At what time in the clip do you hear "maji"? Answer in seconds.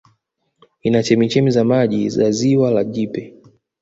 1.63-2.09